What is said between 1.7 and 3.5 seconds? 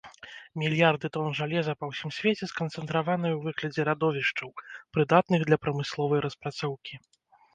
па ўсім свеце сканцэнтраваныя ў